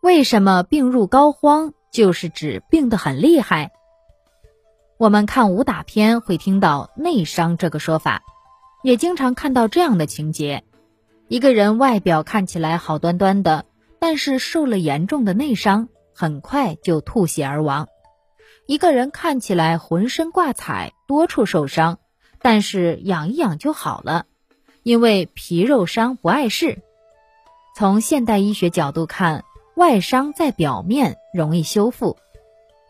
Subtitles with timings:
[0.00, 3.72] 为什么病入膏肓就是指病得很厉害？
[4.96, 8.22] 我们看武打片会听到内伤这个说法，
[8.82, 10.62] 也经常看到这样的情节：
[11.26, 13.64] 一个人外表看起来好端端的，
[13.98, 17.86] 但是受了严重的内伤，很快就吐血而亡；
[18.66, 21.98] 一个人看起来浑身挂彩，多处受伤，
[22.40, 24.26] 但是养一养就好了，
[24.84, 26.82] 因为皮肉伤不碍事。
[27.76, 29.44] 从现代医学角度看，
[29.78, 32.18] 外伤在表面容易修复。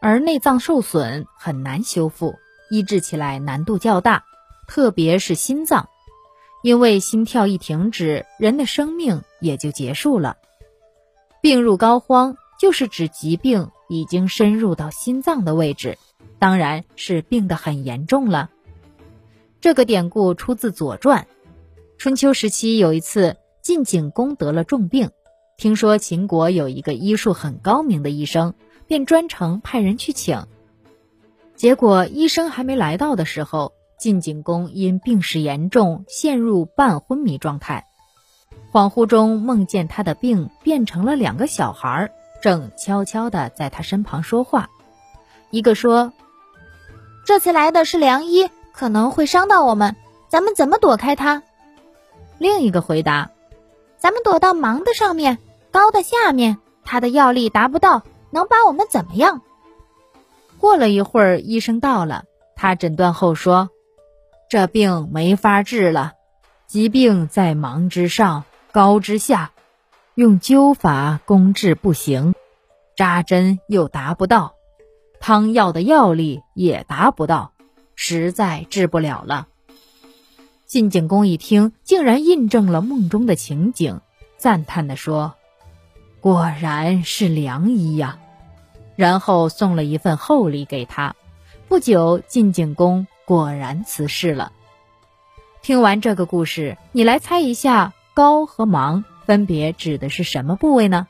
[0.00, 2.34] 而内脏受损很难修复，
[2.70, 4.24] 医治起来难度较大，
[4.66, 5.88] 特别是心脏，
[6.62, 10.38] 因为心跳一停止，人的生命也就结束了。
[11.42, 15.98] 病入膏肓就是指疾病已经深入到心脏的位置，
[16.38, 18.50] 当然是病得很严重了。
[19.60, 21.22] 这个典故出自《左传》。
[21.98, 25.10] 春秋时期有一次，晋景公得了重病，
[25.58, 28.54] 听说秦国有一个医术很高明的医生。
[28.86, 30.46] 便专程派人去请，
[31.56, 37.86] 结果医生还没来到的时候，晋景公因病势严重，陷入半昏迷状态。
[38.72, 42.10] 恍惚中梦见他的病变成了两个小孩，
[42.40, 44.70] 正悄悄地在他身旁说话。
[45.50, 46.14] 一个说
[47.26, 49.96] ：“这次来的是良医，可能会伤到我们，
[50.30, 51.42] 咱们怎么躲开他？”
[52.38, 53.30] 另一个回答
[54.00, 55.36] ：“咱们躲到盲的上面，
[55.70, 59.40] 高的下面，他的药力达不到。”能把我们怎么样？
[60.58, 62.24] 过了一会儿，医生到了。
[62.54, 63.70] 他诊断后说
[64.50, 66.12] ：“这病没法治了，
[66.66, 69.52] 疾病在盲之上，高之下，
[70.14, 72.34] 用灸法攻治不行，
[72.94, 74.52] 扎针又达不到，
[75.20, 77.52] 汤药的药力也达不到，
[77.94, 79.48] 实在治不了了。”
[80.68, 84.02] 晋景公一听，竟然印证了梦中的情景，
[84.36, 85.37] 赞叹地说。
[86.20, 88.18] 果然是良医呀，
[88.96, 91.14] 然后送了一份厚礼给他。
[91.68, 94.52] 不久，晋景公果然辞世了。
[95.62, 101.06] 听完这个故事，你来猜一下，高和盲分别指的是什么部位呢？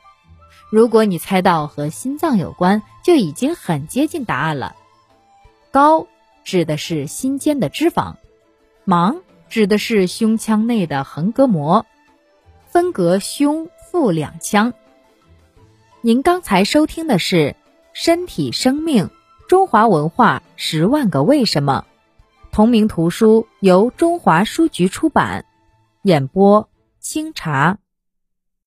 [0.69, 4.75] 如果你猜到和心脏有关，就已经很接近答案了。
[5.71, 6.05] 高
[6.43, 8.15] 指的是心间的脂肪，
[8.85, 11.87] 盲指的是胸腔内的横膈膜，
[12.67, 14.73] 分隔胸腹两腔。
[16.01, 17.35] 您刚才收听的是
[17.91, 19.09] 《身体生命：
[19.49, 21.85] 中华文化十万个为什么》，
[22.53, 25.43] 同名图书由中华书局出版，
[26.01, 26.69] 演播
[27.01, 27.79] 清茶。